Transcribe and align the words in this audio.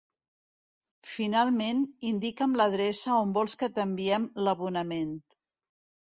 Finalment, 1.09 1.83
indica'm 2.11 2.55
l'adreça 2.61 3.17
on 3.17 3.35
vols 3.35 3.55
que 3.59 3.69
t'enviem 3.75 4.25
l'abonament. 4.47 5.13